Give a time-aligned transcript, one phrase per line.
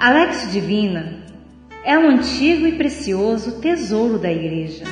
[0.00, 1.24] A Lex Divina
[1.84, 4.84] é um antigo e precioso tesouro da Igreja.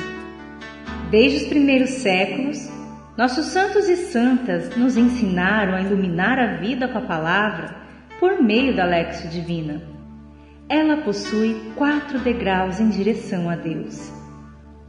[1.09, 2.69] Desde os primeiros séculos,
[3.15, 7.73] nossos santos e santas nos ensinaram a iluminar a vida com a palavra
[8.19, 9.81] por meio da Lexio Divina.
[10.67, 14.11] Ela possui quatro degraus em direção a Deus.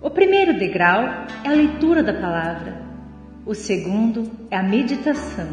[0.02, 2.82] O primeiro degrau é a leitura da palavra.
[3.46, 5.48] O segundo é a meditação.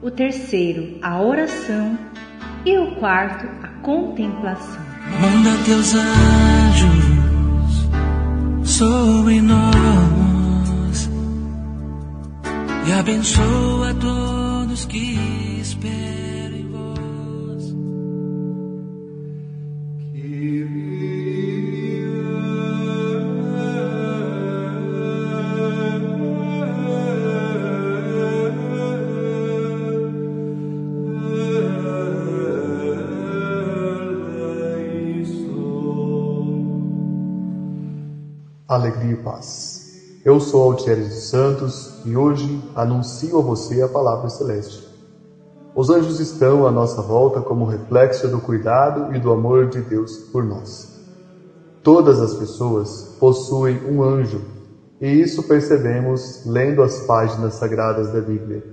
[0.00, 1.98] O terceiro, a oração.
[2.64, 4.82] E o quarto, a contemplação.
[5.20, 7.04] Manda teus anjos
[8.64, 11.10] sobre nós
[12.88, 15.18] e abençoa todos que
[15.60, 16.13] esperam
[38.66, 40.20] alegria e paz.
[40.24, 44.88] Eu sou Altieri dos Santos e hoje anuncio a você a palavra celeste.
[45.76, 50.16] Os anjos estão à nossa volta como reflexo do cuidado e do amor de Deus
[50.32, 50.98] por nós.
[51.82, 54.40] Todas as pessoas possuem um anjo
[54.98, 58.64] e isso percebemos lendo as páginas sagradas da Bíblia.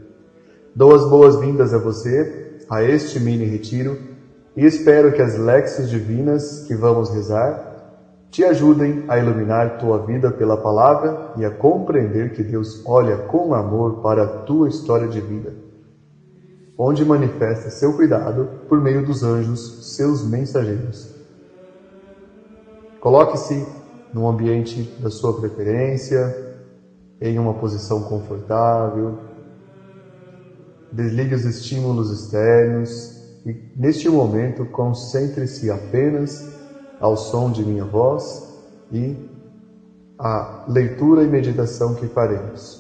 [0.74, 3.98] Dou as boas-vindas a você a este mini retiro
[4.56, 7.71] e espero que as léxias divinas que vamos rezar
[8.32, 13.54] te ajudem a iluminar tua vida pela palavra e a compreender que Deus olha com
[13.54, 15.54] amor para a tua história de vida,
[16.78, 21.14] onde manifesta seu cuidado por meio dos anjos, seus mensageiros.
[23.02, 23.68] Coloque-se
[24.14, 26.56] no ambiente da sua preferência,
[27.20, 29.18] em uma posição confortável.
[30.90, 36.61] Desligue os estímulos externos e, neste momento, concentre-se apenas
[37.02, 38.48] ao som de minha voz
[38.92, 39.18] e
[40.18, 42.80] a leitura e meditação que faremos.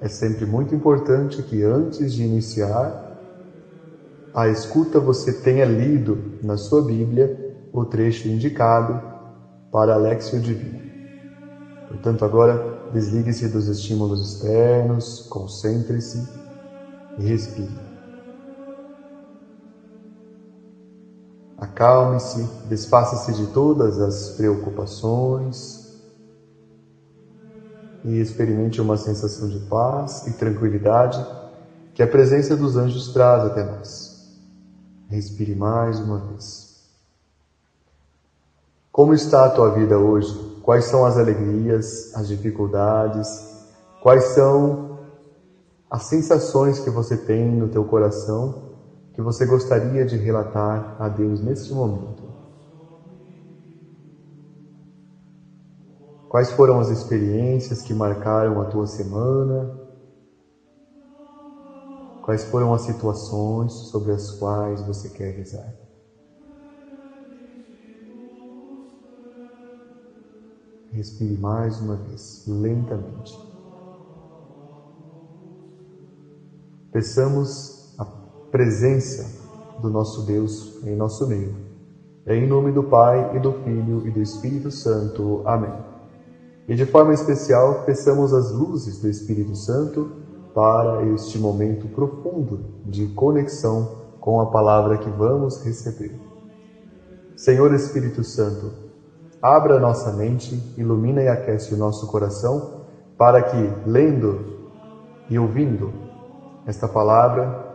[0.00, 3.08] É sempre muito importante que antes de iniciar
[4.32, 7.36] a escuta você tenha lido na sua Bíblia
[7.72, 9.00] o trecho indicado
[9.72, 10.80] para a Lexio Divina.
[11.88, 16.24] Portanto, agora desligue-se dos estímulos externos, concentre-se
[17.18, 17.89] e respire.
[21.60, 25.78] Acalme-se, desfaça-se de todas as preocupações
[28.02, 31.22] e experimente uma sensação de paz e tranquilidade
[31.92, 34.10] que a presença dos anjos traz até nós.
[35.10, 36.70] Respire mais uma vez.
[38.90, 40.34] Como está a tua vida hoje?
[40.62, 43.28] Quais são as alegrias, as dificuldades?
[44.02, 44.98] Quais são
[45.90, 48.69] as sensações que você tem no teu coração
[49.20, 52.34] que você gostaria de relatar a Deus neste momento?
[56.26, 59.70] Quais foram as experiências que marcaram a tua semana?
[62.22, 65.74] Quais foram as situações sobre as quais você quer rezar?
[70.92, 73.40] Respire mais uma vez, lentamente.
[76.92, 77.79] Peçamos
[78.50, 79.40] presença
[79.80, 81.54] do nosso Deus em nosso meio.
[82.26, 85.42] É em nome do Pai, e do Filho e do Espírito Santo.
[85.44, 85.72] Amém.
[86.68, 90.12] E de forma especial, peçamos as luzes do Espírito Santo
[90.54, 96.14] para este momento profundo de conexão com a palavra que vamos receber.
[97.36, 98.70] Senhor Espírito Santo,
[99.40, 102.82] abra nossa mente, ilumina e aquece o nosso coração,
[103.16, 104.60] para que, lendo
[105.28, 105.92] e ouvindo
[106.66, 107.69] esta palavra,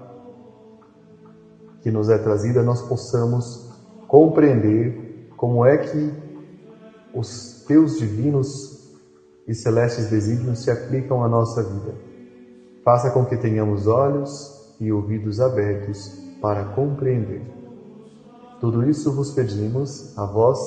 [1.86, 3.70] que nos é trazida, nós possamos
[4.08, 6.12] compreender como é que
[7.14, 8.92] os teus divinos
[9.48, 11.94] e celestes desígnios se aplicam à nossa vida.
[12.84, 16.08] Faça com que tenhamos olhos e ouvidos abertos
[16.42, 17.44] para compreender.
[18.60, 20.58] Tudo isso vos pedimos, a vós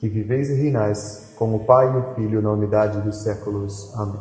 [0.00, 3.94] que viveis e reinais com o Pai e Filho na unidade dos séculos.
[3.94, 4.20] Amém.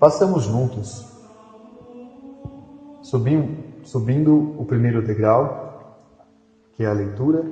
[0.00, 1.13] Façamos juntos
[3.14, 6.02] Subindo, subindo o primeiro degrau,
[6.72, 7.48] que é a leitura,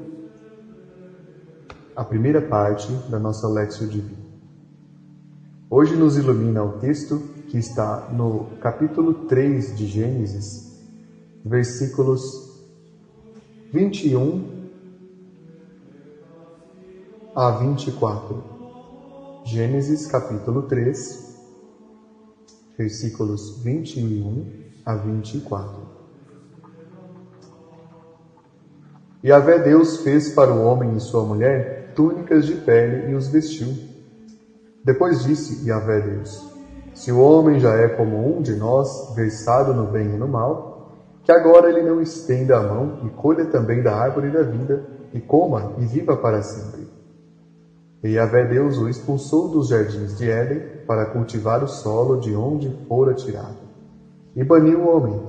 [1.95, 4.25] a primeira parte da nossa Lexio Divina.
[5.71, 7.17] Hoje nos ilumina o texto
[7.47, 10.69] que está no capítulo 3 de Gênesis,
[11.45, 12.21] versículos
[13.73, 14.43] 21
[17.37, 18.43] a 24.
[19.45, 21.37] Gênesis capítulo 3,
[22.77, 25.83] versículos 21 a 24.
[29.23, 33.29] E Yahvé Deus fez para o homem e sua mulher túnicas de pele e os
[33.29, 33.69] vestiu.
[34.85, 36.51] Depois disse Yahvé Deus:
[36.93, 40.73] Se o homem já é como um de nós, versado no bem e no mal,
[41.23, 44.83] que agora ele não estenda a mão e colha também da árvore da vida,
[45.15, 46.89] e coma e viva para sempre.
[48.03, 52.69] E Yahvé Deus o expulsou dos jardins de Éden para cultivar o solo de onde
[52.89, 53.62] fora tirado.
[54.35, 55.21] E baniu o homem,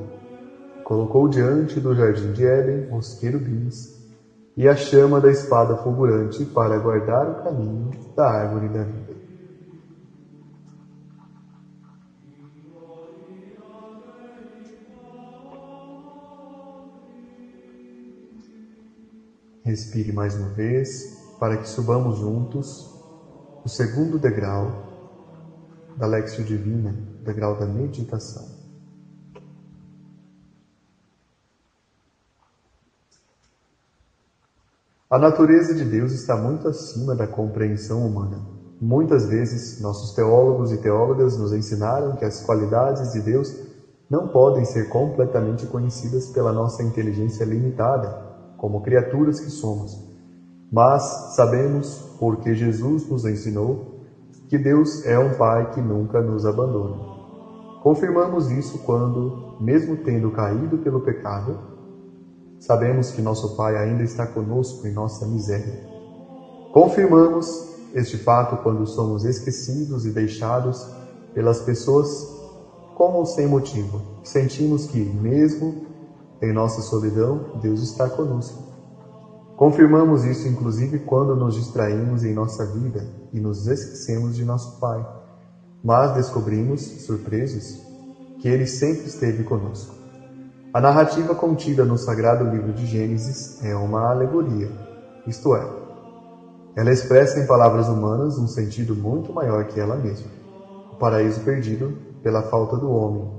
[0.85, 4.01] colocou diante do jardim de Éden os querubins
[4.55, 9.13] e a chama da espada fulgurante para guardar o caminho da árvore da vida.
[19.65, 20.87] Respire mais uma vez
[21.39, 22.89] para que subamos juntos
[23.65, 24.71] o segundo degrau
[25.97, 28.52] da Lexio Divina, degrau da meditação.
[35.13, 38.41] A natureza de Deus está muito acima da compreensão humana.
[38.81, 43.55] Muitas vezes, nossos teólogos e teólogas nos ensinaram que as qualidades de Deus
[44.09, 48.09] não podem ser completamente conhecidas pela nossa inteligência limitada,
[48.57, 49.95] como criaturas que somos.
[50.71, 51.03] Mas
[51.35, 53.85] sabemos, porque Jesus nos ensinou,
[54.49, 56.97] que Deus é um Pai que nunca nos abandona.
[57.83, 61.55] Confirmamos isso quando, mesmo tendo caído pelo pecado,
[62.65, 65.85] Sabemos que nosso Pai ainda está conosco em nossa miséria.
[66.71, 70.87] Confirmamos este fato quando somos esquecidos e deixados
[71.33, 72.25] pelas pessoas
[72.95, 74.01] como sem motivo.
[74.23, 75.87] Sentimos que, mesmo
[76.41, 78.63] em nossa solidão, Deus está conosco.
[79.57, 85.05] Confirmamos isso inclusive quando nos distraímos em nossa vida e nos esquecemos de nosso Pai.
[85.83, 87.81] Mas descobrimos, surpresos,
[88.39, 90.02] que Ele sempre esteve conosco.
[90.73, 94.71] A narrativa contida no sagrado livro de Gênesis é uma alegoria,
[95.27, 95.63] isto é,
[96.75, 100.31] ela expressa em palavras humanas um sentido muito maior que ela mesma.
[100.91, 101.93] O paraíso perdido
[102.23, 103.29] pela falta do homem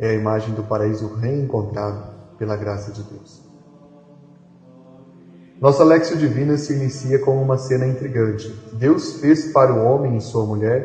[0.00, 2.02] é a imagem do paraíso reencontrado
[2.36, 3.40] pela graça de Deus.
[5.60, 8.52] Nossa Lexio Divina se inicia com uma cena intrigante.
[8.72, 10.84] Deus fez para o homem e sua mulher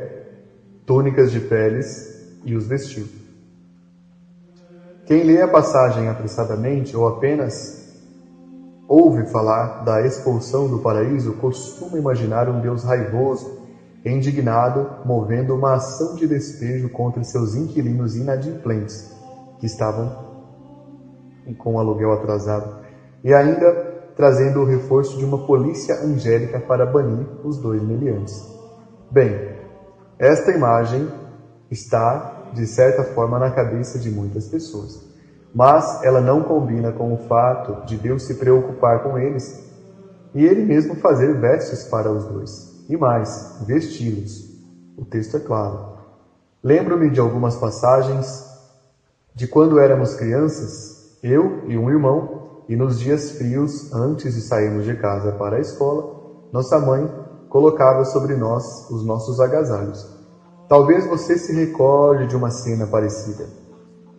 [0.86, 1.88] túnicas de peles
[2.44, 3.25] e os vestiu.
[5.06, 7.54] Quem lê a passagem apressadamente ou apenas
[8.88, 13.64] ouve falar da expulsão do paraíso costuma imaginar um Deus raivoso,
[14.04, 19.08] indignado, movendo uma ação de despejo contra seus inquilinos inadimplentes,
[19.60, 20.12] que estavam
[21.60, 22.74] com o aluguel atrasado,
[23.24, 23.74] e ainda
[24.16, 28.34] trazendo o reforço de uma polícia angélica para banir os dois meliantes.
[29.12, 29.56] Bem,
[30.18, 31.08] esta imagem
[31.70, 35.00] está de certa forma, na cabeça de muitas pessoas.
[35.54, 39.64] Mas ela não combina com o fato de Deus se preocupar com eles
[40.34, 42.68] e Ele mesmo fazer vestes para os dois.
[42.90, 44.50] E mais, vesti-los.
[44.98, 45.96] O texto é claro.
[46.64, 48.44] Lembro-me de algumas passagens
[49.34, 54.86] de quando éramos crianças, eu e um irmão, e nos dias frios, antes de sairmos
[54.86, 56.04] de casa para a escola,
[56.52, 57.10] nossa mãe
[57.50, 60.15] colocava sobre nós os nossos agasalhos.
[60.68, 63.48] Talvez você se recorde de uma cena parecida.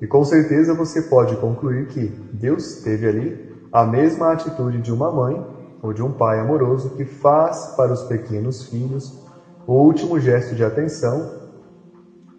[0.01, 5.11] E com certeza você pode concluir que Deus teve ali a mesma atitude de uma
[5.11, 5.45] mãe
[5.83, 9.25] ou de um pai amoroso que faz para os pequenos filhos
[9.67, 11.47] o último gesto de atenção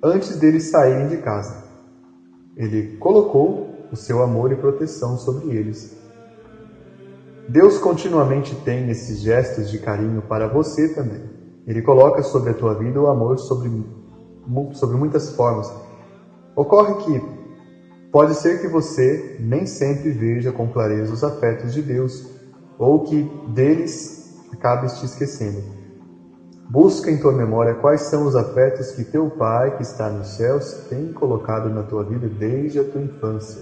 [0.02, 1.66] antes deles saírem de casa.
[2.56, 5.98] Ele colocou o seu amor e proteção sobre eles.
[7.50, 11.22] Deus continuamente tem esses gestos de carinho para você também.
[11.66, 13.70] Ele coloca sobre a tua vida o amor sobre
[14.74, 15.72] sobre muitas formas.
[16.56, 17.22] Ocorre que
[18.12, 22.24] pode ser que você nem sempre veja com clareza os afetos de Deus
[22.77, 24.18] ou que deles
[24.51, 25.63] acabes te esquecendo.
[26.70, 30.74] Busca em tua memória quais são os afetos que teu Pai, que está nos céus,
[30.89, 33.62] tem colocado na tua vida desde a tua infância.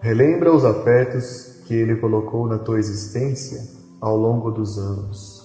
[0.00, 3.66] Relembra os afetos que Ele colocou na tua existência
[4.00, 5.39] ao longo dos anos.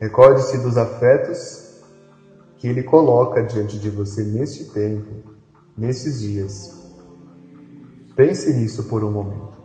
[0.00, 1.74] Recorde-se dos afetos
[2.56, 5.14] que Ele coloca diante de você neste tempo,
[5.76, 6.74] nesses dias.
[8.16, 9.59] Pense nisso por um momento.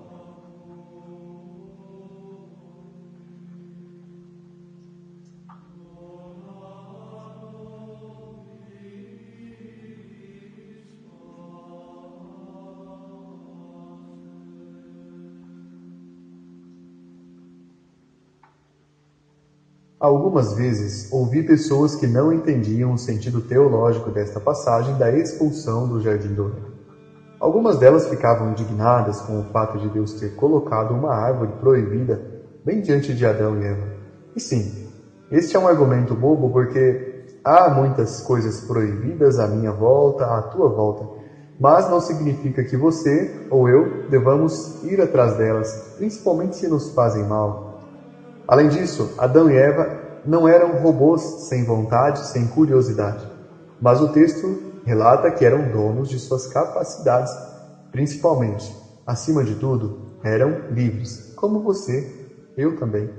[20.05, 25.99] Algumas vezes ouvi pessoas que não entendiam o sentido teológico desta passagem da expulsão do
[25.99, 26.63] jardim do Éden.
[27.39, 32.21] Algumas delas ficavam indignadas com o fato de Deus ter colocado uma árvore proibida
[32.63, 33.87] bem diante de Adão e Eva.
[34.35, 34.71] E sim,
[35.31, 40.69] este é um argumento bobo porque há muitas coisas proibidas à minha volta, à tua
[40.69, 41.03] volta,
[41.59, 47.23] mas não significa que você ou eu devamos ir atrás delas, principalmente se nos fazem
[47.23, 47.64] mal.
[48.47, 49.91] Além disso, Adão e Eva
[50.23, 53.27] não eram robôs sem vontade, sem curiosidade,
[53.81, 57.31] mas o texto relata que eram donos de suas capacidades,
[57.91, 62.05] principalmente, acima de tudo, eram livres, como você,
[62.55, 63.09] eu também.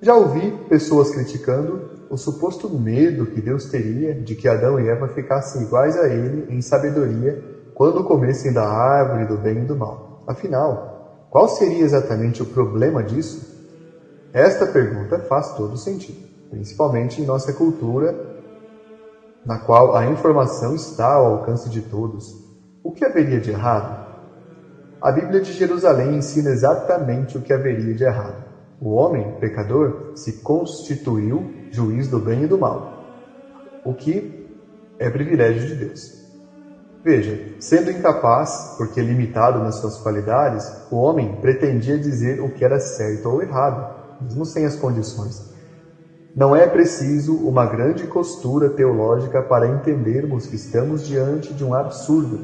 [0.00, 5.08] Já ouvi pessoas criticando o suposto medo que Deus teria de que Adão e Eva
[5.08, 7.38] ficassem iguais a ele em sabedoria
[7.74, 9.98] quando comessem da árvore do bem e do mal.
[10.26, 10.95] Afinal,
[11.30, 13.54] qual seria exatamente o problema disso?
[14.32, 16.18] Esta pergunta faz todo sentido,
[16.50, 18.36] principalmente em nossa cultura
[19.46, 22.34] na qual a informação está ao alcance de todos,
[22.82, 24.04] o que haveria de errado?
[25.00, 28.44] A Bíblia de Jerusalém ensina exatamente o que haveria de errado.
[28.80, 33.04] O homem, pecador, se constituiu juiz do bem e do mal,
[33.84, 34.48] o que
[34.98, 36.15] é privilégio de Deus.
[37.06, 42.80] Veja, sendo incapaz, porque limitado nas suas qualidades, o homem pretendia dizer o que era
[42.80, 43.86] certo ou errado,
[44.20, 45.40] mesmo sem as condições.
[46.34, 52.40] Não é preciso uma grande costura teológica para entendermos que estamos diante de um absurdo.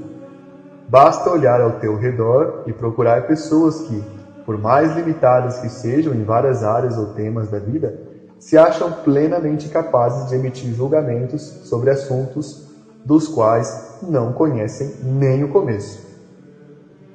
[0.89, 4.01] Basta olhar ao teu redor e procurar pessoas que,
[4.47, 7.97] por mais limitadas que sejam em várias áreas ou temas da vida,
[8.39, 12.71] se acham plenamente capazes de emitir julgamentos sobre assuntos
[13.05, 16.01] dos quais não conhecem nem o começo.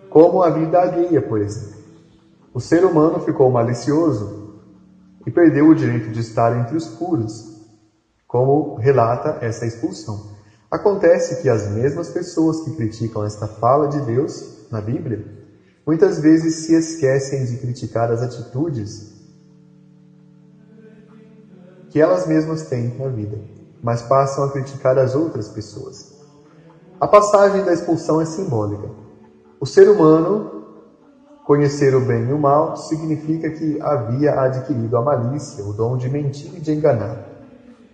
[0.10, 1.78] Como a vida alheia, por exemplo.
[2.54, 4.56] O ser humano ficou malicioso
[5.26, 7.62] e perdeu o direito de estar entre os puros,
[8.26, 10.32] como relata essa expulsão.
[10.70, 15.26] Acontece que as mesmas pessoas que criticam esta fala de Deus na Bíblia,
[15.86, 19.16] muitas vezes se esquecem de criticar as atitudes
[21.90, 23.40] que elas mesmas têm na vida,
[23.88, 26.14] mas passam a criticar as outras pessoas.
[27.00, 28.92] A passagem da expulsão é simbólica.
[29.62, 30.58] O ser humano
[31.48, 36.10] Conhecer o bem e o mal significa que havia adquirido a malícia, o dom de
[36.10, 37.18] mentir e de enganar.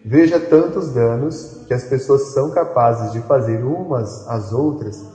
[0.04, 5.06] Veja tantos danos que as pessoas são capazes de fazer umas às outras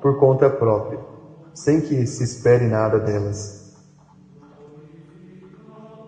[0.00, 1.00] por conta própria,
[1.52, 3.59] sem que se espere nada delas.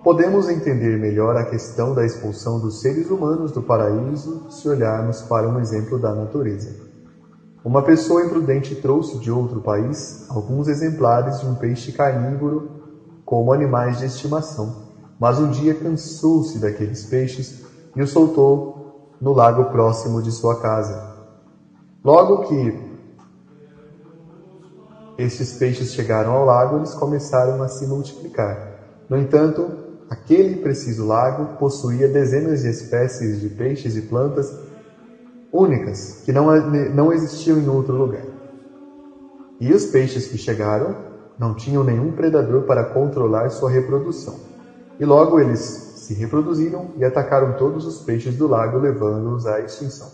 [0.02, 5.48] Podemos entender melhor a questão da expulsão dos seres humanos do paraíso se olharmos para
[5.48, 6.74] um exemplo da natureza.
[7.64, 12.68] Uma pessoa imprudente trouxe de outro país alguns exemplares de um peixe carnívoro
[13.24, 14.74] como animais de estimação,
[15.20, 17.62] mas um dia cansou-se daqueles peixes
[17.94, 18.74] e os soltou
[19.20, 21.00] no lago próximo de sua casa.
[22.04, 22.76] Logo que
[25.16, 28.72] estes peixes chegaram ao lago, eles começaram a se multiplicar.
[29.08, 29.81] No entanto,
[30.12, 34.54] aquele preciso lago possuía dezenas de espécies de peixes e plantas
[35.50, 36.54] únicas, que não,
[36.94, 38.24] não existiam em outro lugar.
[39.58, 40.94] E os peixes que chegaram
[41.38, 44.38] não tinham nenhum predador para controlar sua reprodução.
[45.00, 50.10] E logo eles se reproduziram e atacaram todos os peixes do lago, levando-os à extinção.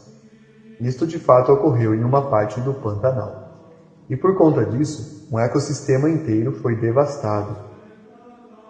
[0.80, 3.48] Isto de fato ocorreu em uma parte do Pantanal.
[4.08, 7.67] E por conta disso, um ecossistema inteiro foi devastado.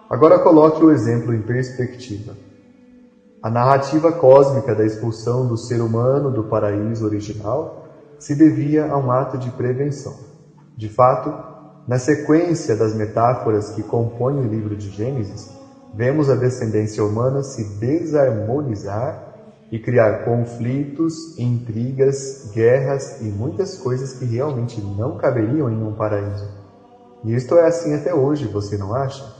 [0.09, 2.35] Agora coloque o exemplo em perspectiva.
[3.43, 7.77] A narrativa cósmica da expulsão do ser humano do paraíso original
[8.17, 10.17] se devia a um ato de prevenção.
[10.75, 11.31] De fato,
[11.87, 15.47] na sequência das metáforas que compõem o livro de Gênesis,
[15.93, 19.15] vemos a descendência humana se desarmonizar
[19.71, 26.49] e criar conflitos, intrigas, guerras e muitas coisas que realmente não caberiam em um paraíso.
[27.23, 29.38] E isto é assim até hoje, você não acha?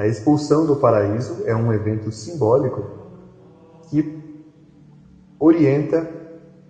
[0.00, 2.82] A expulsão do paraíso é um evento simbólico
[3.90, 4.18] que
[5.38, 6.08] orienta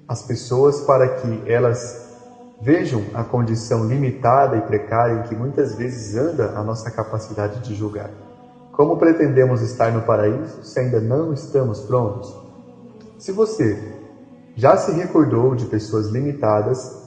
[0.08, 6.16] as pessoas para que elas vejam a condição limitada e precária em que muitas vezes
[6.16, 8.10] anda a nossa capacidade de julgar.
[8.72, 12.34] Como pretendemos estar no paraíso se ainda não estamos prontos?
[13.16, 13.78] Se você
[14.56, 16.98] já se recordou de pessoas limitadas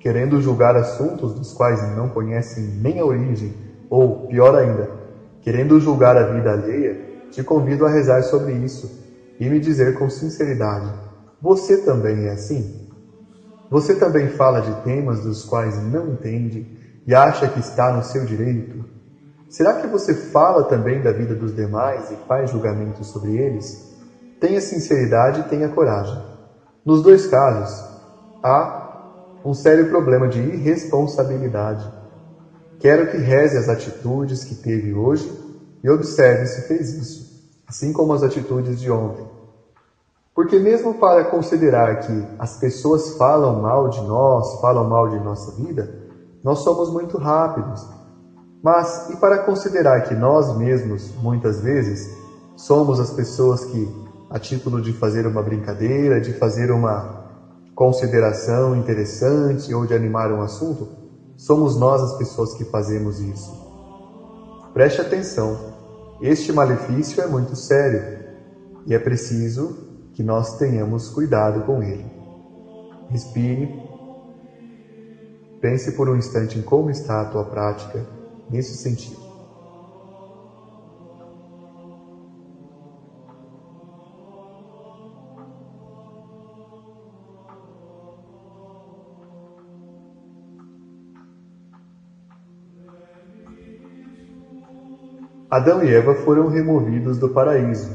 [0.00, 3.54] querendo julgar assuntos dos quais não conhecem nem a origem,
[3.90, 5.01] ou, pior ainda,
[5.42, 9.02] querendo julgar a vida alheia, te convido a rezar sobre isso
[9.38, 10.92] e me dizer com sinceridade:
[11.40, 12.88] Você também é assim?
[13.70, 16.66] Você também fala de temas dos quais não entende
[17.06, 18.84] e acha que está no seu direito?
[19.48, 23.90] Será que você fala também da vida dos demais e faz julgamentos sobre eles?
[24.40, 26.18] Tenha sinceridade e tenha coragem.
[26.84, 27.84] Nos dois casos,
[28.42, 32.01] há um sério problema de irresponsabilidade.
[32.82, 35.30] Quero que reze as atitudes que teve hoje
[35.84, 37.24] e observe se fez isso,
[37.68, 39.24] assim como as atitudes de ontem.
[40.34, 45.52] Porque, mesmo para considerar que as pessoas falam mal de nós, falam mal de nossa
[45.52, 45.88] vida,
[46.42, 47.88] nós somos muito rápidos.
[48.60, 52.00] Mas, e para considerar que nós mesmos, muitas vezes,
[52.56, 53.88] somos as pessoas que,
[54.28, 57.06] a título de fazer uma brincadeira, de fazer uma
[57.76, 61.01] consideração interessante ou de animar um assunto,
[61.36, 63.50] somos nós as pessoas que fazemos isso.
[64.72, 65.58] Preste atenção,
[66.20, 68.02] este malefício é muito sério
[68.86, 69.76] e é preciso
[70.12, 72.06] que nós tenhamos cuidado com ele.
[73.08, 73.68] Respire.
[75.60, 78.06] Pense por um instante em como está a tua prática
[78.50, 79.21] nesse sentido.
[95.52, 97.90] Adão e Eva foram removidos do paraíso.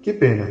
[0.00, 0.48] Que pena!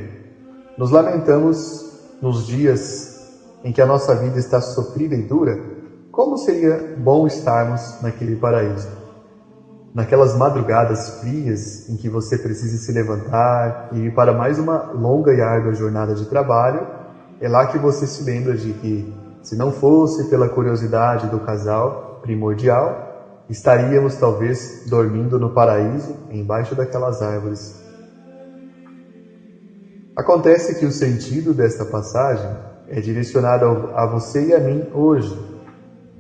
[0.78, 3.32] Nos lamentamos nos dias
[3.64, 5.58] em que a nossa vida está sofrida e dura.
[6.12, 8.90] Como seria bom estarmos naquele paraíso?
[9.96, 15.34] Naquelas madrugadas frias em que você precisa se levantar e ir para mais uma longa
[15.34, 16.86] e árdua jornada de trabalho,
[17.40, 22.20] é lá que você se lembra de que, se não fosse pela curiosidade do casal
[22.22, 23.09] primordial,
[23.50, 27.80] estaríamos talvez dormindo no paraíso embaixo daquelas árvores
[30.20, 32.52] Acontece que o sentido desta passagem
[32.90, 35.34] é direcionado a você e a mim hoje.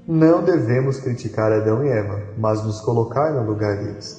[0.07, 4.15] Não devemos criticar Adão e Eva, mas nos colocar no lugar deles.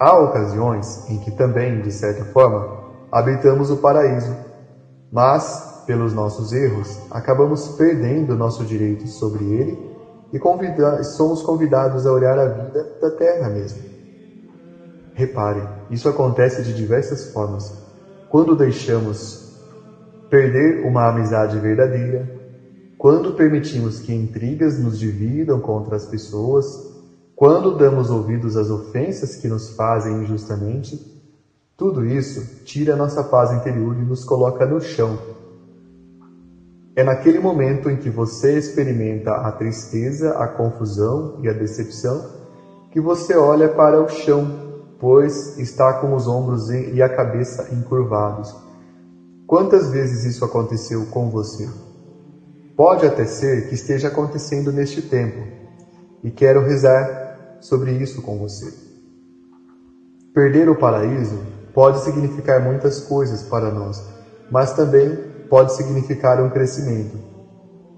[0.00, 2.82] Há ocasiões em que também, de certa forma,
[3.12, 4.36] habitamos o paraíso,
[5.12, 9.97] mas, pelos nossos erros, acabamos perdendo nosso direito sobre ele
[10.32, 13.80] e convida somos convidados a olhar a vida da terra mesmo.
[15.14, 17.72] Repare, isso acontece de diversas formas
[18.28, 19.48] quando deixamos
[20.28, 22.28] perder uma amizade verdadeira,
[22.98, 26.66] quando permitimos que intrigas nos dividam contra as pessoas,
[27.34, 31.00] quando damos ouvidos às ofensas que nos fazem injustamente,
[31.76, 35.37] tudo isso tira nossa paz interior e nos coloca no chão.
[36.98, 42.24] É naquele momento em que você experimenta a tristeza, a confusão e a decepção
[42.90, 48.52] que você olha para o chão pois está com os ombros e a cabeça encurvados.
[49.46, 51.68] Quantas vezes isso aconteceu com você?
[52.76, 55.46] Pode até ser que esteja acontecendo neste tempo,
[56.24, 58.74] e quero rezar sobre isso com você.
[60.34, 61.38] Perder o paraíso
[61.72, 63.96] pode significar muitas coisas para nós,
[64.50, 67.18] mas também pode significar um crescimento.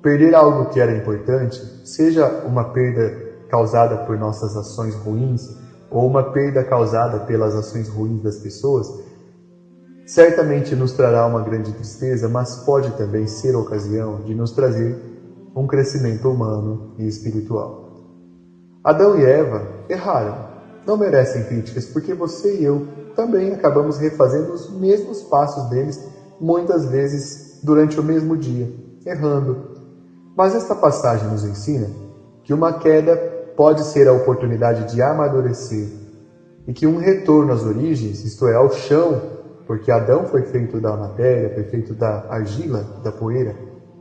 [0.02, 5.42] Perder algo que era importante, seja uma perda causada por nossas ações ruins,
[5.90, 8.86] ou uma perda causada pelas ações ruins das pessoas,
[10.06, 14.96] certamente nos trará uma grande tristeza, mas pode também ser ocasião de nos trazer
[15.54, 17.90] um crescimento humano e espiritual.
[18.84, 20.36] Adão e Eva erraram,
[20.86, 26.00] não merecem críticas, porque você e eu também acabamos refazendo os mesmos passos deles
[26.40, 28.72] muitas vezes durante o mesmo dia,
[29.04, 29.70] errando.
[30.36, 31.88] Mas esta passagem nos ensina
[32.42, 33.16] que uma queda
[33.56, 35.88] pode ser a oportunidade de amadurecer
[36.66, 39.20] e que um retorno às origens, isto é, ao chão,
[39.66, 43.54] porque Adão foi feito da matéria, foi feito da argila, da poeira,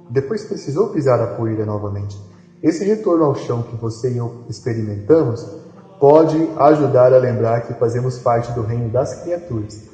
[0.10, 2.18] depois precisou pisar a poeira novamente.
[2.64, 5.46] Esse retorno ao chão que você e eu experimentamos
[6.00, 9.90] pode ajudar a lembrar que fazemos parte do reino das criaturas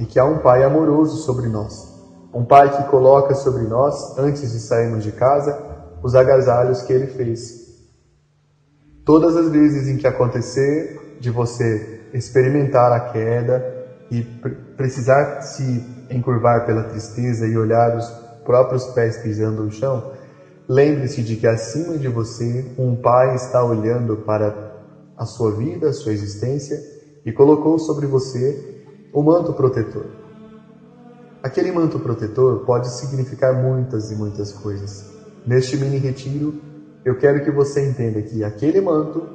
[0.00, 1.88] e que há um Pai amoroso sobre nós.
[2.34, 5.56] Um Pai que coloca sobre nós, antes de sairmos de casa,
[6.02, 7.60] os agasalhos que Ele fez
[9.04, 14.22] Todas as vezes em que acontecer de você experimentar a queda e
[14.76, 18.08] precisar se encurvar pela tristeza e olhar os
[18.44, 20.12] próprios pés pisando no chão,
[20.68, 24.54] lembre-se de que acima de você um Pai está olhando para
[25.16, 26.78] a sua vida, a sua existência
[27.24, 28.79] e colocou sobre você
[29.12, 30.06] o manto protetor.
[31.42, 35.04] Aquele manto protetor pode significar muitas e muitas coisas.
[35.46, 36.54] Neste mini retiro,
[37.04, 39.26] eu quero que você entenda que aquele manto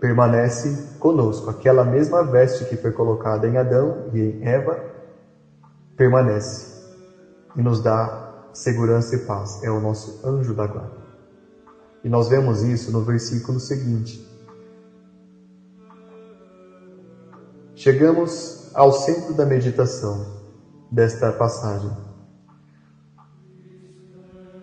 [0.00, 1.48] permanece conosco.
[1.48, 4.78] Aquela mesma veste que foi colocada em Adão e em Eva
[5.96, 6.66] permanece
[7.56, 9.62] e nos dá segurança e paz.
[9.62, 11.06] É o nosso anjo da guarda.
[12.02, 14.24] E nós vemos isso no versículo seguinte.
[17.74, 20.26] Chegamos ao centro da meditação
[20.92, 21.90] desta passagem.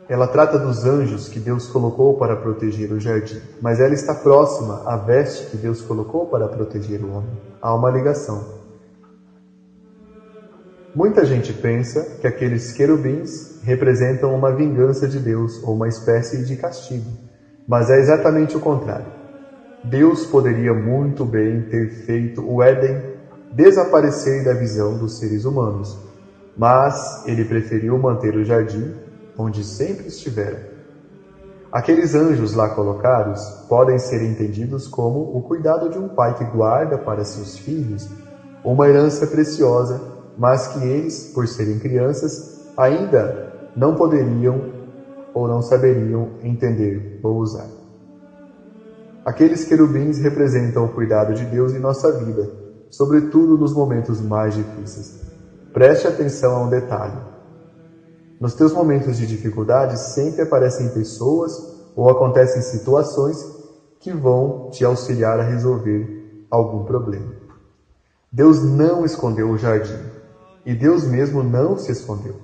[0.08, 4.84] Ela trata dos anjos que Deus colocou para proteger o jardim, mas ela está próxima
[4.86, 7.32] à veste que Deus colocou para proteger o homem.
[7.60, 8.62] Há uma ligação.
[10.94, 16.56] Muita gente pensa que aqueles querubins representam uma vingança de Deus ou uma espécie de
[16.56, 17.10] castigo,
[17.68, 19.08] mas é exatamente o contrário.
[19.84, 23.13] Deus poderia muito bem ter feito o Éden
[23.54, 25.98] desaparecer da visão dos seres humanos,
[26.58, 28.94] mas ele preferiu manter o jardim
[29.38, 30.72] onde sempre estivera.
[31.72, 36.98] Aqueles anjos lá colocados podem ser entendidos como o cuidado de um pai que guarda
[36.98, 38.08] para seus filhos
[38.64, 40.02] uma herança preciosa,
[40.38, 44.62] mas que eles, por serem crianças, ainda não poderiam
[45.34, 47.68] ou não saberiam entender ou usar.
[49.26, 52.63] Aqueles querubins representam o cuidado de Deus em nossa vida,
[52.94, 55.20] sobretudo nos momentos mais difíceis.
[55.74, 57.18] Preste atenção a um detalhe.
[58.40, 61.52] Nos teus momentos de dificuldade sempre aparecem pessoas
[61.96, 63.52] ou acontecem situações
[64.00, 67.34] que vão te auxiliar a resolver algum problema.
[68.32, 70.00] Deus não escondeu o jardim
[70.64, 72.36] e Deus mesmo não se escondeu.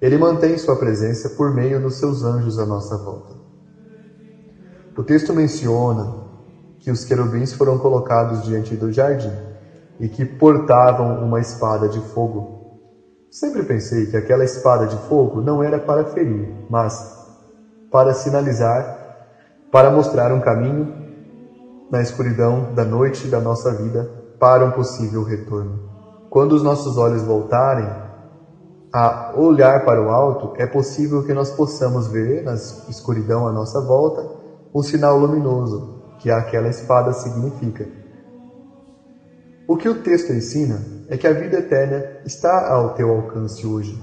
[0.00, 3.36] Ele mantém sua presença por meio dos seus anjos à nossa volta.
[4.96, 6.12] O texto menciona
[6.80, 9.51] que os querubins foram colocados diante do jardim
[10.00, 12.62] e que portavam uma espada de fogo
[13.32, 16.92] Sempre pensei que aquela espada de fogo não era para ferir, mas
[17.90, 19.24] para sinalizar,
[19.70, 20.86] para mostrar um caminho
[21.90, 24.06] na escuridão da noite da nossa vida
[24.38, 25.80] para um possível retorno.
[26.28, 27.88] Quando os nossos olhos voltarem
[28.92, 33.80] a olhar para o alto, é possível que nós possamos ver na escuridão à nossa
[33.80, 34.28] volta
[34.74, 38.01] um sinal luminoso que aquela espada significa.
[39.66, 44.00] O que o texto ensina é que a vida eterna está ao teu alcance hoje.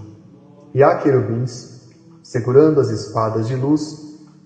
[0.73, 1.89] E há querubins
[2.23, 3.97] segurando as espadas de luz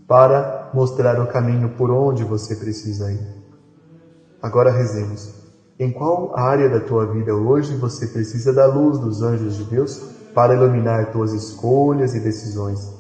[0.08, 3.28] para mostrar o caminho por onde você precisa ir.
[4.42, 5.34] Agora rezemos.
[5.80, 10.02] Em qual área da tua vida hoje você precisa da luz dos anjos de Deus
[10.34, 12.92] para iluminar tuas escolhas e decisões?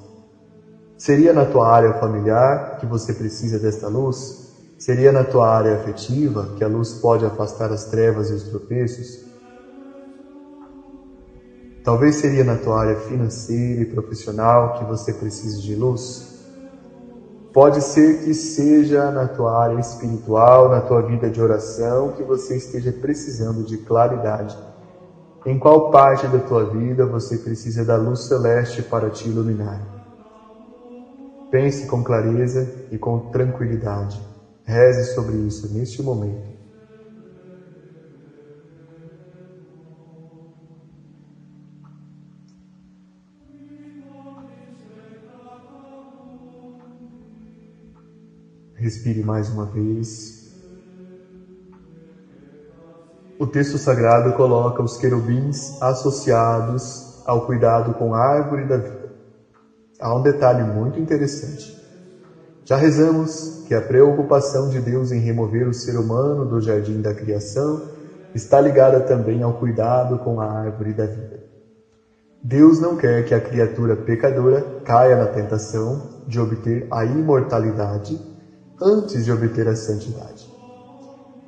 [0.97, 4.42] Seria na tua área familiar que você precisa desta luz?
[4.83, 9.23] Seria na tua área afetiva que a luz pode afastar as trevas e os tropeços?
[11.81, 16.27] Talvez seria na tua área financeira e profissional que você precise de luz?
[17.53, 22.57] Pode ser que seja na tua área espiritual, na tua vida de oração, que você
[22.57, 24.53] esteja precisando de claridade.
[25.45, 29.81] Em qual parte da tua vida você precisa da luz celeste para te iluminar?
[31.49, 34.32] Pense com clareza e com tranquilidade.
[34.65, 36.53] Reze sobre isso neste momento.
[48.75, 50.43] Respire mais uma vez.
[53.39, 59.09] O texto sagrado coloca os querubins associados ao cuidado com a árvore da vida.
[59.99, 61.77] Há um detalhe muito interessante.
[62.65, 67.13] Já rezamos que a preocupação de Deus em remover o ser humano do jardim da
[67.13, 67.81] criação
[68.33, 71.43] está ligada também ao cuidado com a árvore da vida.
[72.43, 78.19] Deus não quer que a criatura pecadora caia na tentação de obter a imortalidade
[78.81, 80.51] antes de obter a santidade.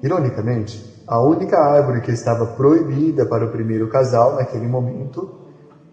[0.01, 5.30] Ironicamente, a única árvore que estava proibida para o primeiro casal naquele momento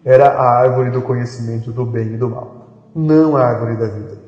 [0.05, 4.22] era a árvore do conhecimento do bem e do mal, não a árvore da vida.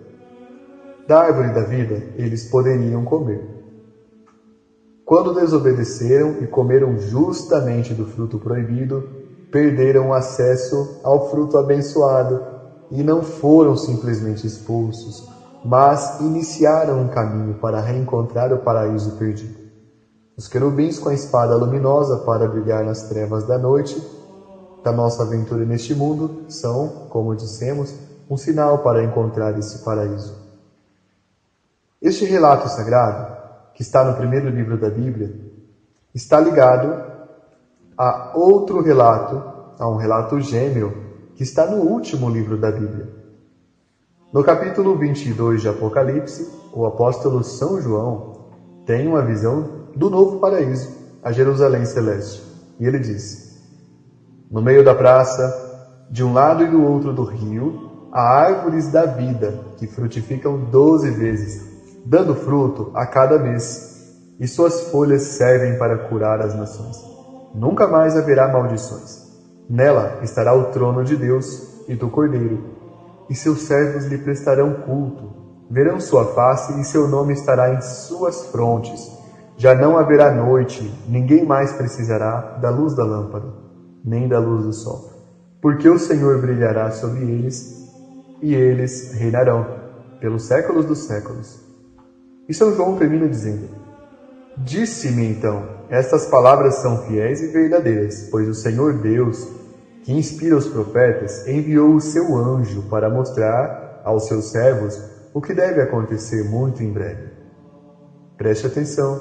[1.07, 3.55] Da árvore da vida eles poderiam comer.
[5.05, 9.07] Quando desobedeceram e comeram justamente do fruto proibido,
[9.51, 12.41] perderam acesso ao fruto abençoado
[12.89, 15.29] e não foram simplesmente expulsos,
[15.63, 19.59] mas iniciaram um caminho para reencontrar o paraíso perdido.
[20.35, 23.95] Os querubins com a espada luminosa para brilhar nas trevas da noite
[24.83, 27.95] da nossa aventura neste mundo são, como dissemos,
[28.29, 30.44] um sinal para encontrar esse paraíso.
[32.01, 33.35] Este relato sagrado,
[33.73, 35.33] que está no primeiro livro da Bíblia,
[36.13, 37.03] está ligado
[37.97, 39.41] a outro relato,
[39.79, 40.93] a um relato gêmeo,
[41.35, 43.09] que está no último livro da Bíblia.
[44.31, 48.49] No capítulo 22 de Apocalipse, o apóstolo São João
[48.85, 50.89] tem uma visão do novo paraíso,
[51.23, 52.43] a Jerusalém celeste.
[52.77, 53.57] E ele diz:
[54.51, 59.05] No meio da praça, de um lado e do outro do rio, há árvores da
[59.05, 61.74] vida que frutificam doze vezes
[62.05, 63.93] dando fruto a cada mês,
[64.39, 66.97] e suas folhas servem para curar as nações.
[67.53, 69.23] Nunca mais haverá maldições.
[69.69, 72.75] Nela estará o trono de Deus e do Cordeiro.
[73.27, 75.33] e seus servos lhe prestarão culto.
[75.69, 79.11] Verão sua face e seu nome estará em suas frontes.
[79.57, 83.47] Já não haverá noite, ninguém mais precisará da luz da lâmpada,
[84.03, 85.09] nem da luz do sol,
[85.61, 87.89] porque o Senhor brilhará sobre eles
[88.41, 89.65] e eles reinarão
[90.19, 91.65] pelos séculos dos séculos.
[92.47, 93.69] E São João termina dizendo:
[94.57, 99.47] Disse-me então, estas palavras são fiéis e verdadeiras, pois o Senhor Deus,
[100.03, 104.99] que inspira os profetas, enviou o seu anjo para mostrar aos seus servos
[105.33, 107.29] o que deve acontecer muito em breve.
[108.37, 109.19] Preste atenção.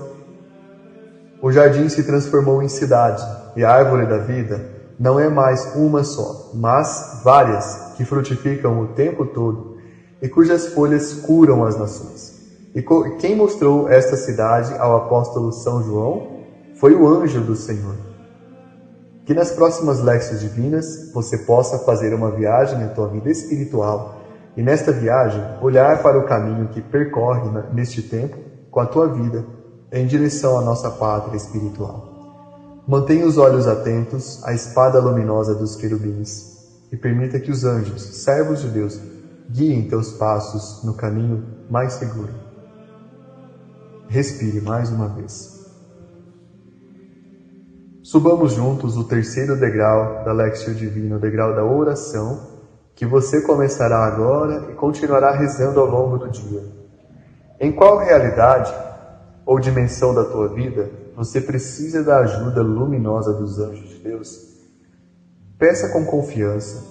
[1.43, 3.23] O jardim se transformou em cidade,
[3.57, 4.65] e a árvore da vida
[4.99, 9.77] não é mais uma só, mas várias que frutificam o tempo todo
[10.23, 12.34] e cujas folhas curam as nações.
[12.75, 12.83] E
[13.19, 16.41] quem mostrou esta cidade ao apóstolo São João
[16.75, 17.95] foi o anjo do Senhor.
[19.25, 24.17] Que nas próximas léxias divinas você possa fazer uma viagem na tua vida espiritual
[24.57, 28.37] e nesta viagem olhar para o caminho que percorre neste tempo
[28.73, 29.47] com a tua vida
[29.93, 32.09] em direção à nossa pátria espiritual.
[32.89, 36.59] Mantenha os olhos atentos à espada luminosa dos querubins
[36.91, 39.01] e permita que os anjos, servos de Deus,
[39.49, 42.44] guiem teus passos no caminho mais seguro.
[44.15, 45.67] Respire mais uma vez.
[48.01, 52.41] Subamos juntos o terceiro degrau da Lexio Divina, o degrau da oração,
[52.95, 56.63] que você começará agora e continuará rezando ao longo do dia.
[57.59, 58.73] Em qual realidade
[59.45, 64.31] ou dimensão da tua vida você precisa da ajuda luminosa dos anjos de Deus?
[65.59, 66.85] Peça com confiança.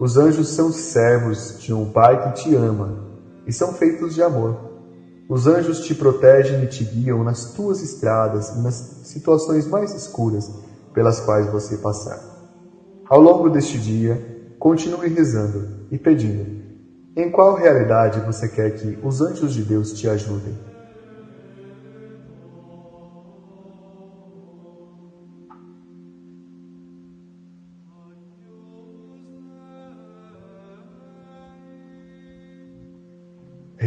[0.00, 2.98] Os anjos são servos de um Pai que te ama
[3.46, 4.67] e são feitos de amor.
[5.28, 10.50] Os anjos te protegem e te guiam nas tuas estradas e nas situações mais escuras
[10.94, 12.18] pelas quais você passar.
[13.10, 14.22] Ao longo deste dia,
[14.58, 16.46] continue rezando e pedindo.
[17.14, 20.67] Em qual realidade você quer que os anjos de Deus te ajudem?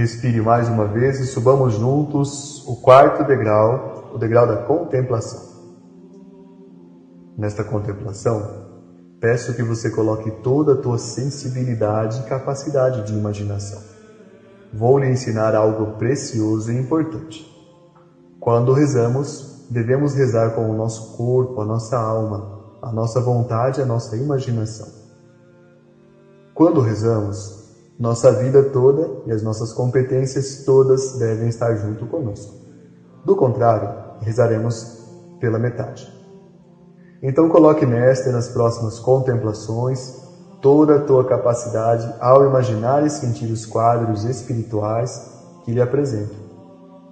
[0.02, 5.40] Respire mais uma vez e subamos juntos o quarto degrau, o degrau da contemplação.
[7.38, 8.42] Nesta contemplação,
[9.20, 13.80] peço que você coloque toda a tua sensibilidade e capacidade de imaginação.
[14.74, 17.48] Vou lhe ensinar algo precioso e importante.
[18.40, 23.86] Quando rezamos, devemos rezar com o nosso corpo, a nossa alma, a nossa vontade, a
[23.86, 24.88] nossa imaginação.
[26.56, 27.61] Quando rezamos,
[28.02, 32.52] nossa vida toda e as nossas competências todas devem estar junto conosco.
[33.24, 35.06] Do contrário, rezaremos
[35.40, 36.12] pela metade.
[37.22, 40.20] Então coloque nesta nas próximas contemplações
[40.60, 45.12] toda a tua capacidade ao imaginar e sentir os quadros espirituais
[45.64, 46.34] que lhe apresento.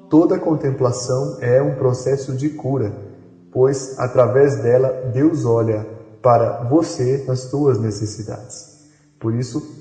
[0.09, 2.91] Toda contemplação é um processo de cura,
[3.51, 5.85] pois através dela Deus olha
[6.19, 8.89] para você nas tuas necessidades.
[9.19, 9.78] Por isso,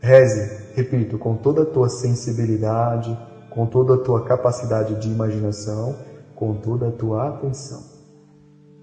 [0.00, 3.16] Reze, repito, com toda a tua sensibilidade,
[3.50, 5.94] com toda a tua capacidade de imaginação,
[6.34, 7.82] com toda a tua atenção.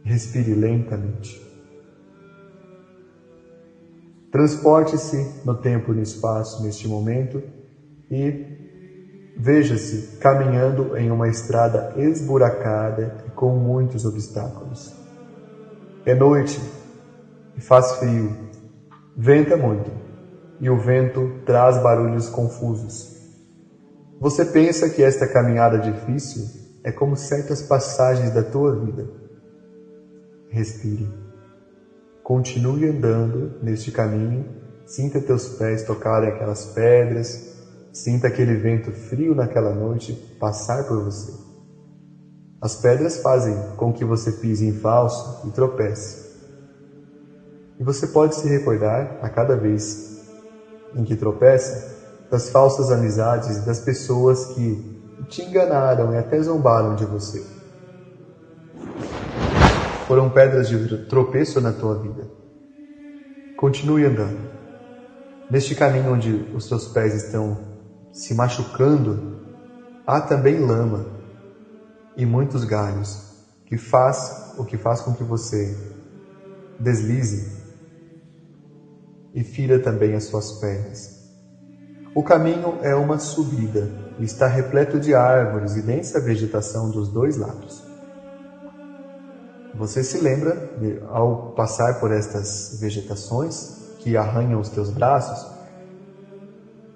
[0.04, 1.42] Respire lentamente.
[4.32, 7.42] Transporte-se no tempo e no espaço neste momento
[8.12, 14.94] e veja-se caminhando em uma estrada esburacada e com muitos obstáculos.
[16.06, 16.62] É noite
[17.58, 18.38] e faz frio,
[19.16, 19.97] venta muito
[20.60, 23.16] e o vento traz barulhos confusos.
[24.20, 26.44] Você pensa que esta caminhada difícil
[26.84, 29.08] é como certas passagens da tua vida.
[30.50, 31.08] Respire.
[32.24, 34.46] Continue andando neste caminho,
[34.86, 37.28] sinta teus pés tocarem aquelas pedras,
[37.94, 41.32] sinta aquele vento frio naquela noite passar por você.
[42.60, 46.26] As pedras fazem com que você pise em falso e tropece.
[47.80, 50.17] E você pode se recordar a cada vez
[50.96, 51.96] em que tropeça,
[52.30, 54.98] das falsas amizades, das pessoas que
[55.30, 57.44] te enganaram e até zombaram de você.
[60.08, 62.28] Foram pedras de tropeço na tua vida.
[63.58, 64.40] Continue andando.
[65.50, 67.58] Neste caminho onde os teus pés estão
[68.12, 69.38] se machucando,
[70.06, 71.06] há também lama
[72.16, 73.28] e muitos galhos
[73.66, 75.76] que faz o que faz com que você
[76.80, 77.67] deslize
[79.38, 81.16] e fira também as suas pernas.
[82.16, 87.38] O caminho é uma subida e está repleto de árvores e densa vegetação dos dois
[87.38, 87.84] lados.
[89.76, 90.72] Você se lembra,
[91.12, 93.54] ao passar por estas vegetações
[94.00, 95.48] que arranham os teus braços,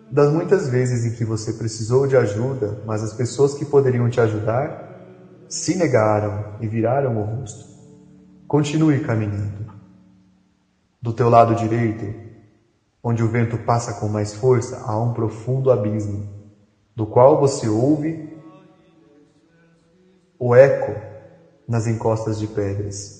[0.09, 4.19] das muitas vezes em que você precisou de ajuda, mas as pessoas que poderiam te
[4.19, 7.67] ajudar se negaram e viraram o rosto.
[8.47, 9.79] Continue caminhando.
[10.99, 12.30] Do teu lado direito,
[13.03, 16.29] onde o vento passa com mais força, há um profundo abismo,
[16.95, 18.29] do qual você ouve
[20.39, 20.93] o eco
[21.67, 23.19] nas encostas de pedras.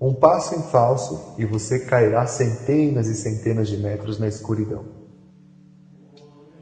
[0.00, 4.84] Um passo em falso e você cairá centenas e centenas de metros na escuridão.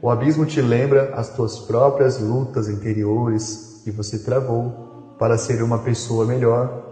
[0.01, 5.79] O abismo te lembra as tuas próprias lutas interiores que você travou para ser uma
[5.79, 6.86] pessoa melhor.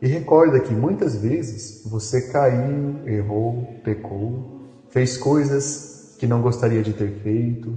[0.00, 6.92] E recorda que muitas vezes você caiu, errou, pecou, fez coisas que não gostaria de
[6.92, 7.76] ter feito,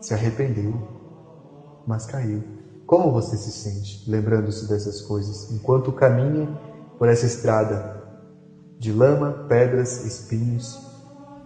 [0.00, 0.72] se arrependeu,
[1.84, 2.44] mas caiu.
[2.86, 6.48] Como você se sente lembrando-se dessas coisas enquanto caminha
[6.96, 7.84] por essa estrada
[8.78, 10.80] de lama, pedras, espinhos,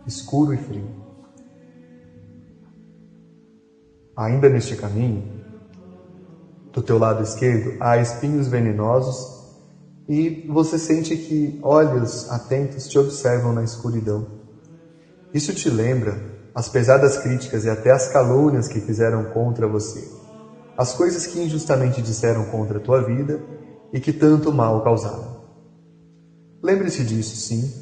[0.07, 0.89] escuro e frio.
[4.15, 5.25] Ainda neste caminho,
[6.71, 9.34] do teu lado esquerdo, há espinhos venenosos
[10.09, 14.27] e você sente que olhos atentos te observam na escuridão.
[15.33, 16.23] Isso te lembra
[16.55, 20.09] as pesadas críticas e até as calúnias que fizeram contra você,
[20.77, 23.41] as coisas que injustamente disseram contra a tua vida
[23.93, 25.37] e que tanto mal causaram.
[26.63, 27.73] Lembre-se disso, sim,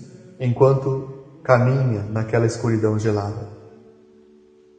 [0.40, 1.04] enquanto
[1.42, 3.48] caminha naquela escuridão gelada.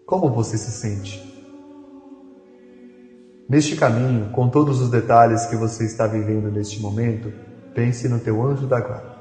[0.06, 1.33] Como você se sente?
[3.54, 7.32] Neste caminho, com todos os detalhes que você está vivendo neste momento,
[7.76, 9.16] pense no teu anjo da guarda.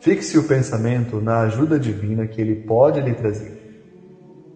[0.00, 3.52] Fixe o pensamento na ajuda divina que ele pode lhe trazer.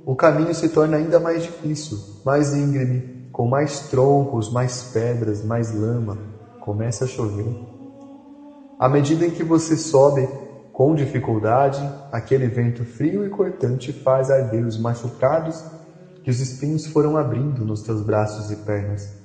[0.07, 5.75] O caminho se torna ainda mais difícil, mais íngreme, com mais troncos, mais pedras, mais
[5.75, 6.17] lama.
[6.63, 7.55] Começa a chover.
[8.81, 10.27] À medida em que você sobe
[10.73, 15.63] com dificuldade, aquele vento frio e cortante faz arder os machucados
[16.27, 19.17] que os espinhos foram abrindo nos teus braços e pernas.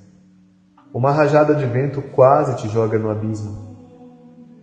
[0.94, 3.76] Uma rajada de vento quase te joga no abismo.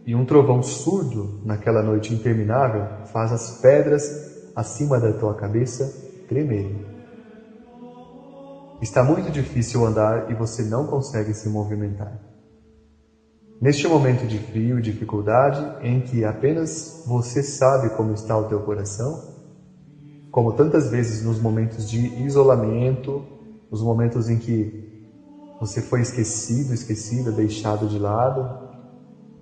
[0.06, 5.94] E um trovão surdo naquela noite interminável faz as pedras acima da tua cabeça
[6.30, 6.80] tremerem.
[8.82, 12.18] Está muito difícil andar e você não consegue se movimentar.
[13.62, 18.62] Neste momento de frio e dificuldade, em que apenas você sabe como está o teu
[18.62, 19.39] coração,
[20.32, 23.24] como tantas vezes nos momentos de isolamento,
[23.72, 24.88] nos momentos em que
[25.60, 28.70] você foi esquecido, esquecida, deixado de lado,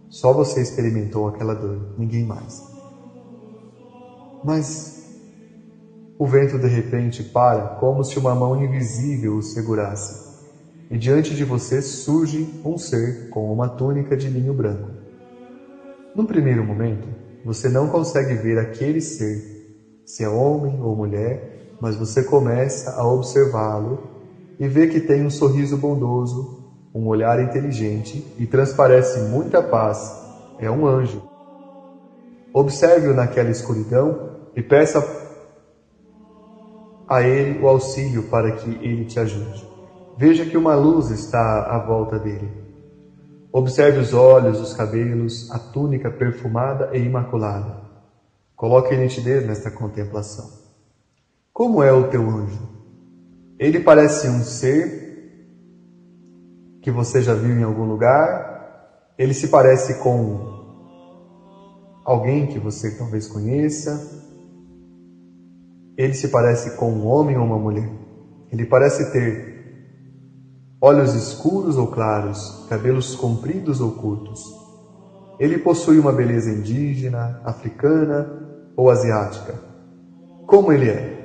[0.10, 2.64] só você experimentou aquela dor, ninguém mais.
[4.44, 4.98] Mas
[6.18, 10.28] o vento de repente para, como se uma mão invisível o segurasse
[10.90, 14.90] e diante de você surge um ser com uma túnica de linho branco.
[16.16, 17.08] Num primeiro momento,
[17.44, 19.57] você não consegue ver aquele ser,
[20.08, 24.00] se é homem ou mulher, mas você começa a observá-lo
[24.58, 26.64] e vê que tem um sorriso bondoso,
[26.96, 30.26] um olhar inteligente e transparece muita paz.
[30.60, 31.22] É um anjo.
[32.54, 35.06] Observe-o naquela escuridão e peça
[37.06, 39.68] a ele o auxílio para que ele te ajude.
[40.18, 42.50] Veja que uma luz está à volta dele.
[43.52, 47.87] Observe os olhos, os cabelos, a túnica perfumada e imaculada.
[48.58, 50.50] Coloque nitidez nesta contemplação.
[51.54, 52.68] Como é o teu anjo?
[53.60, 54.82] Ele parece um ser
[56.82, 59.14] que você já viu em algum lugar?
[59.16, 60.40] Ele se parece com
[62.04, 63.92] alguém que você talvez conheça?
[65.96, 67.92] Ele se parece com um homem ou uma mulher?
[68.52, 69.38] Ele parece ter
[70.82, 74.67] olhos escuros ou claros, cabelos compridos ou curtos.
[75.40, 78.28] Ele possui uma beleza indígena, africana
[78.76, 79.54] ou asiática.
[80.46, 81.18] Como ele é?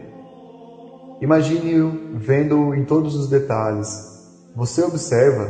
[1.20, 3.88] Imagine-o vendo-o em todos os detalhes.
[4.56, 5.48] Você observa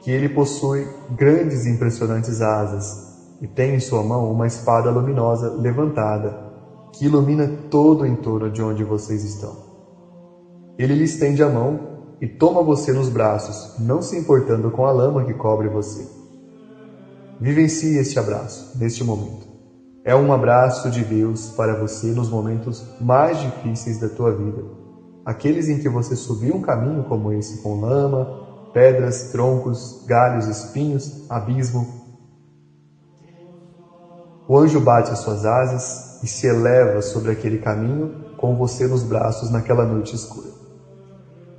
[0.00, 5.50] que ele possui grandes e impressionantes asas e tem em sua mão uma espada luminosa
[5.50, 6.52] levantada
[6.92, 9.56] que ilumina todo o entorno de onde vocês estão.
[10.78, 14.92] Ele lhe estende a mão e toma você nos braços, não se importando com a
[14.92, 16.21] lama que cobre você.
[17.42, 19.48] Vivencie este abraço, neste momento.
[20.04, 24.62] É um abraço de Deus para você nos momentos mais difíceis da tua vida.
[25.24, 31.28] Aqueles em que você subiu um caminho como esse, com lama, pedras, troncos, galhos, espinhos,
[31.28, 31.84] abismo.
[34.46, 39.02] O anjo bate as suas asas e se eleva sobre aquele caminho com você nos
[39.02, 40.46] braços naquela noite escura.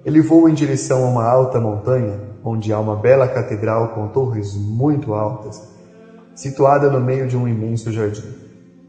[0.05, 4.55] Ele voa em direção a uma alta montanha, onde há uma bela catedral com torres
[4.55, 5.72] muito altas,
[6.35, 8.33] situada no meio de um imenso jardim.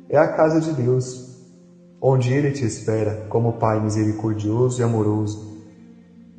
[0.09, 1.39] É a casa de Deus,
[2.01, 5.55] onde Ele te espera como Pai misericordioso e amoroso.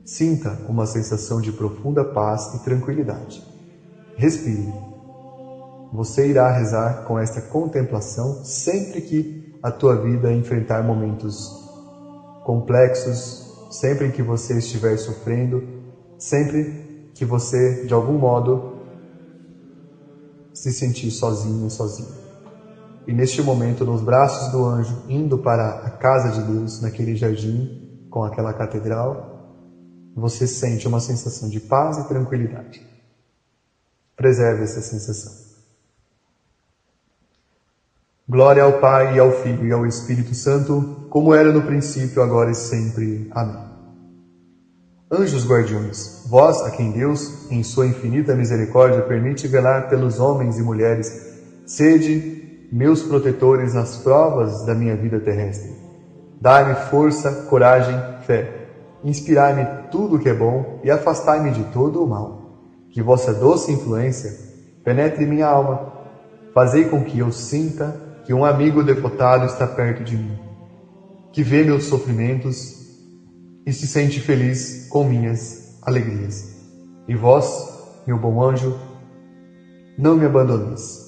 [0.06, 3.44] Sinta uma sensação de profunda paz e tranquilidade.
[4.16, 4.72] Respire.
[5.92, 11.50] Você irá rezar com esta contemplação sempre que a tua vida enfrentar momentos
[12.44, 15.64] complexos, sempre que você estiver sofrendo,
[16.20, 18.75] sempre que você, de algum modo,
[20.56, 22.10] se sentir sozinho, sozinho.
[23.06, 27.70] E neste momento, nos braços do anjo, indo para a casa de Deus, naquele jardim,
[28.10, 29.36] com aquela catedral,
[30.16, 32.82] você sente uma sensação de paz e tranquilidade.
[34.16, 35.34] Preserve essa sensação.
[38.28, 42.50] Glória ao Pai, e ao Filho e ao Espírito Santo, como era no princípio, agora
[42.50, 43.28] e sempre.
[43.30, 43.75] Amém.
[45.12, 50.64] Anjos guardiões, vós a quem Deus, em sua infinita misericórdia, permite velar pelos homens e
[50.64, 51.08] mulheres,
[51.64, 55.76] sede meus protetores nas provas da minha vida terrestre.
[56.42, 57.96] Dai-me força, coragem,
[58.26, 58.52] fé.
[59.04, 62.60] Inspirai-me tudo o que é bom e afastai-me de todo o mal.
[62.90, 64.32] Que vossa doce influência
[64.84, 65.94] penetre minha alma.
[66.52, 67.96] Fazei com que eu sinta
[68.26, 70.40] que um amigo devotado está perto de mim,
[71.32, 72.85] que vê meus sofrimentos
[73.66, 76.56] e se sente feliz com minhas alegrias.
[77.08, 77.48] E vós,
[78.06, 78.78] meu bom anjo,
[79.98, 81.06] não me abandoneis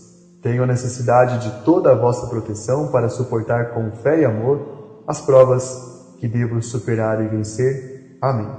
[0.47, 6.15] tenho necessidade de toda a vossa proteção para suportar com fé e amor as provas
[6.19, 8.17] que devo superar e vencer.
[8.21, 8.49] Amém.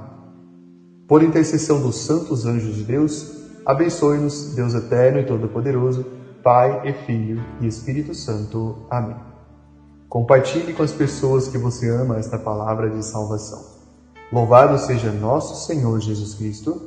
[1.07, 3.31] Por intercessão dos santos anjos de Deus,
[3.65, 6.05] abençoe-nos, Deus eterno e todo-poderoso,
[6.43, 8.85] Pai e Filho e Espírito Santo.
[8.89, 9.15] Amém.
[10.07, 13.68] Compartilhe com as pessoas que você ama esta palavra de salvação.
[14.31, 16.79] Louvado seja nosso Senhor Jesus Cristo,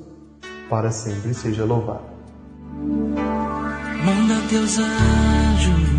[0.70, 2.12] para sempre seja louvado.
[4.04, 5.92] Manda teus anjos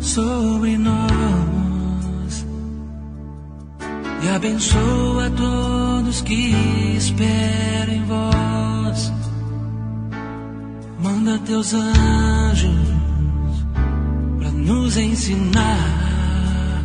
[0.00, 2.46] sobre nós
[4.24, 6.52] e abençoa todos que
[6.96, 9.12] esperam em vós.
[11.00, 12.88] Manda teus anjos
[14.38, 16.84] para nos ensinar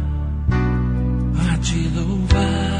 [1.51, 2.78] a te louvar.